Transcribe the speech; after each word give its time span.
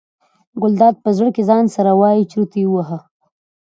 ګلداد 0.61 0.95
په 1.03 1.09
زړه 1.17 1.29
کې 1.35 1.43
ځان 1.49 1.65
سره 1.75 1.91
وایي 1.99 2.23
چورت 2.31 2.51
یې 2.59 2.65
وواهه. 2.69 2.99